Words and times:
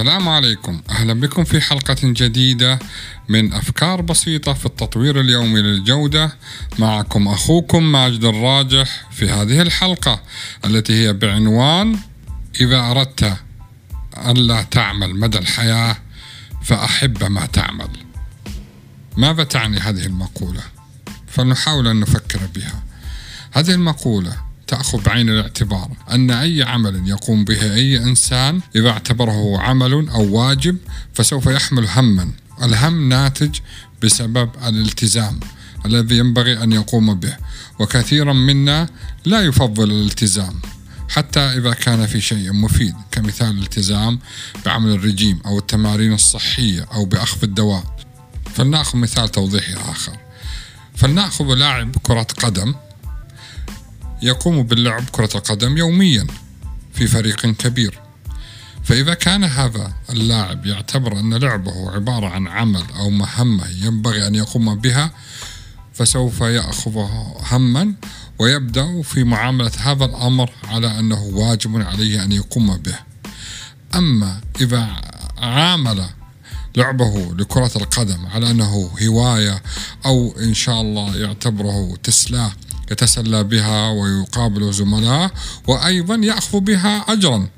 السلام 0.00 0.28
عليكم. 0.28 0.82
أهلا 0.90 1.12
بكم 1.12 1.44
في 1.44 1.60
حلقة 1.60 1.96
جديدة 2.02 2.78
من 3.28 3.52
أفكار 3.52 4.00
بسيطة 4.00 4.52
في 4.52 4.66
التطوير 4.66 5.20
اليومي 5.20 5.60
للجودة. 5.60 6.36
معكم 6.78 7.28
أخوكم 7.28 7.92
ماجد 7.92 8.24
الراجح 8.24 9.06
في 9.10 9.30
هذه 9.30 9.62
الحلقة 9.62 10.22
التي 10.64 10.92
هي 10.92 11.12
بعنوان 11.12 11.98
إذا 12.60 12.80
أردت 12.80 13.36
الا 14.26 14.62
تعمل 14.62 15.14
مدى 15.14 15.38
الحياة 15.38 15.96
فأحب 16.62 17.24
ما 17.24 17.46
تعمل. 17.46 17.90
ماذا 19.16 19.44
تعني 19.44 19.78
هذه 19.78 20.06
المقولة؟ 20.06 20.62
فلنحاول 21.26 21.88
أن 21.88 22.00
نفكر 22.00 22.40
بها. 22.54 22.82
هذه 23.52 23.70
المقولة 23.70 24.36
تأخذ 24.70 25.02
بعين 25.02 25.28
الاعتبار 25.28 25.90
أن 26.10 26.30
أي 26.30 26.62
عمل 26.62 27.08
يقوم 27.08 27.44
به 27.44 27.74
أي 27.74 27.96
إنسان 27.96 28.60
إذا 28.76 28.90
اعتبره 28.90 29.60
عمل 29.60 30.08
أو 30.08 30.32
واجب 30.38 30.76
فسوف 31.14 31.46
يحمل 31.46 31.88
هما. 31.88 32.30
الهم 32.62 33.08
ناتج 33.08 33.58
بسبب 34.02 34.50
الالتزام 34.66 35.40
الذي 35.86 36.18
ينبغي 36.18 36.62
أن 36.62 36.72
يقوم 36.72 37.14
به 37.14 37.36
وكثيرا 37.78 38.32
منا 38.32 38.88
لا 39.24 39.40
يفضل 39.40 39.90
الالتزام 39.90 40.60
حتى 41.08 41.40
إذا 41.40 41.72
كان 41.72 42.06
في 42.06 42.20
شيء 42.20 42.52
مفيد 42.52 42.94
كمثال 43.10 43.50
الالتزام 43.50 44.18
بعمل 44.66 44.90
الرجيم 44.90 45.40
أو 45.46 45.58
التمارين 45.58 46.12
الصحية 46.12 46.86
أو 46.94 47.04
بأخذ 47.04 47.38
الدواء. 47.42 47.96
فلنأخذ 48.54 48.98
مثال 48.98 49.28
توضيحي 49.28 49.74
آخر. 49.74 50.16
فلنأخذ 50.96 51.44
لاعب 51.44 51.96
كرة 52.02 52.26
قدم. 52.42 52.74
يقوم 54.22 54.62
باللعب 54.62 55.04
كرة 55.12 55.30
القدم 55.34 55.78
يوميا 55.78 56.26
في 56.94 57.06
فريق 57.06 57.46
كبير. 57.46 58.00
فإذا 58.84 59.14
كان 59.14 59.44
هذا 59.44 59.92
اللاعب 60.10 60.66
يعتبر 60.66 61.20
أن 61.20 61.34
لعبه 61.34 61.90
عبارة 61.90 62.26
عن 62.26 62.48
عمل 62.48 62.82
أو 62.96 63.10
مهمة 63.10 63.64
ينبغي 63.68 64.26
أن 64.26 64.34
يقوم 64.34 64.74
بها 64.74 65.10
فسوف 65.94 66.40
يأخذه 66.40 67.36
هما 67.50 67.94
ويبدأ 68.38 69.02
في 69.02 69.24
معاملة 69.24 69.70
هذا 69.78 70.04
الأمر 70.04 70.50
على 70.64 70.98
أنه 70.98 71.22
واجب 71.22 71.76
عليه 71.76 72.24
أن 72.24 72.32
يقوم 72.32 72.76
به. 72.76 72.98
أما 73.94 74.40
إذا 74.60 74.88
عامل 75.38 76.04
لعبه 76.76 77.34
لكرة 77.38 77.70
القدم 77.76 78.26
على 78.26 78.50
أنه 78.50 78.90
هواية 79.02 79.62
أو 80.06 80.34
إن 80.38 80.54
شاء 80.54 80.80
الله 80.80 81.16
يعتبره 81.16 81.96
تسلاه 82.02 82.52
يتسلى 82.90 83.44
بها 83.44 83.88
ويقابل 83.88 84.72
زملائه 84.72 85.30
وأيضا 85.66 86.14
يأخذ 86.14 86.60
بها 86.60 87.04
أجرا. 87.08 87.48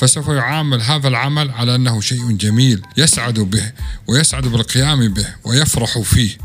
فسوف 0.00 0.28
يعامل 0.28 0.82
هذا 0.82 1.08
العمل 1.08 1.50
على 1.50 1.74
أنه 1.74 2.00
شيء 2.00 2.32
جميل 2.32 2.82
يسعد 2.96 3.40
به 3.40 3.72
ويسعد 4.06 4.42
بالقيام 4.42 5.08
به 5.08 5.26
ويفرح 5.44 5.98
فيه. 5.98 6.38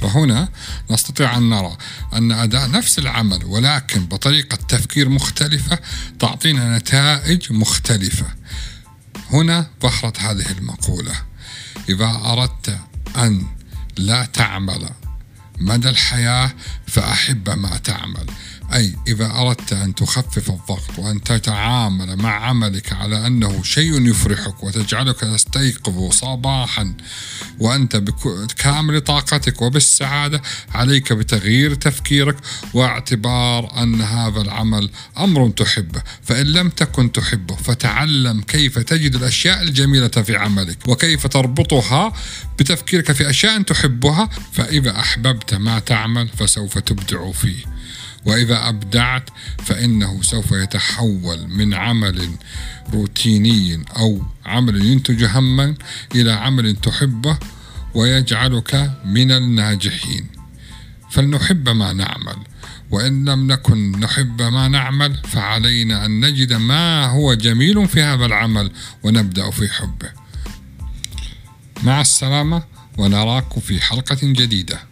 فهنا 0.00 0.48
نستطيع 0.90 1.36
أن 1.36 1.50
نرى 1.50 1.76
أن 2.12 2.32
أداء 2.32 2.70
نفس 2.70 2.98
العمل 2.98 3.44
ولكن 3.44 4.06
بطريقة 4.06 4.58
تفكير 4.68 5.08
مختلفة 5.08 5.78
تعطينا 6.18 6.78
نتائج 6.78 7.52
مختلفة. 7.52 8.26
هنا 9.30 9.66
ظهرت 9.82 10.20
هذه 10.20 10.50
المقولة 10.58 11.14
إذا 11.88 12.20
أردت 12.24 12.78
أن 13.16 13.46
لا 13.96 14.24
تعمل 14.24 14.88
مدى 15.58 15.88
الحياة 15.88 16.52
فأحب 16.90 17.50
ما 17.50 17.76
تعمل. 17.76 18.26
أي 18.74 18.96
إذا 19.06 19.26
أردت 19.26 19.72
أن 19.72 19.94
تخفف 19.94 20.50
الضغط 20.50 20.98
وأن 20.98 21.22
تتعامل 21.22 22.16
مع 22.16 22.46
عملك 22.46 22.92
على 22.92 23.26
أنه 23.26 23.62
شيء 23.62 24.06
يفرحك 24.06 24.64
وتجعلك 24.64 25.20
تستيقظ 25.20 26.12
صباحا 26.12 26.94
وأنت 27.58 27.96
بكامل 27.96 29.00
طاقتك 29.00 29.62
وبالسعادة 29.62 30.42
عليك 30.74 31.12
بتغيير 31.12 31.74
تفكيرك 31.74 32.36
واعتبار 32.74 33.82
أن 33.82 34.02
هذا 34.02 34.40
العمل 34.40 34.90
أمر 35.18 35.50
تحبه. 35.50 36.02
فإن 36.22 36.46
لم 36.46 36.68
تكن 36.68 37.12
تحبه 37.12 37.56
فتعلم 37.56 38.40
كيف 38.40 38.78
تجد 38.78 39.14
الأشياء 39.14 39.62
الجميلة 39.62 40.08
في 40.08 40.36
عملك 40.36 40.88
وكيف 40.88 41.26
تربطها 41.26 42.12
بتفكيرك 42.58 43.12
في 43.12 43.30
أشياء 43.30 43.62
تحبها. 43.62 44.28
فإذا 44.52 45.00
أحببت 45.00 45.54
ما 45.54 45.78
تعمل 45.78 46.28
فسوف 46.28 46.78
تبدع 46.78 47.32
فيه. 47.32 47.69
وإذا 48.26 48.68
أبدعت 48.68 49.30
فإنه 49.58 50.22
سوف 50.22 50.52
يتحول 50.52 51.48
من 51.48 51.74
عمل 51.74 52.28
روتيني 52.92 53.84
أو 53.96 54.22
عمل 54.46 54.86
ينتج 54.86 55.24
هما 55.24 55.74
إلى 56.14 56.32
عمل 56.32 56.76
تحبه 56.76 57.38
ويجعلك 57.94 58.92
من 59.04 59.32
الناجحين. 59.32 60.26
فلنحب 61.10 61.68
ما 61.68 61.92
نعمل 61.92 62.36
وإن 62.90 63.28
لم 63.28 63.52
نكن 63.52 64.00
نحب 64.00 64.42
ما 64.42 64.68
نعمل 64.68 65.16
فعلينا 65.16 66.06
أن 66.06 66.20
نجد 66.20 66.52
ما 66.52 67.06
هو 67.06 67.34
جميل 67.34 67.88
في 67.88 68.02
هذا 68.02 68.26
العمل 68.26 68.70
ونبدأ 69.02 69.50
في 69.50 69.68
حبه. 69.68 70.12
مع 71.82 72.00
السلامة 72.00 72.62
ونراكم 72.98 73.60
في 73.60 73.80
حلقة 73.80 74.18
جديدة. 74.22 74.89